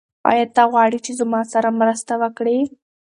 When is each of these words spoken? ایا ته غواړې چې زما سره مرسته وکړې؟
ایا 0.29 0.45
ته 0.55 0.63
غواړې 0.71 0.99
چې 1.05 1.11
زما 1.19 1.41
سره 1.53 1.69
مرسته 1.79 2.13
وکړې؟ 2.21 2.57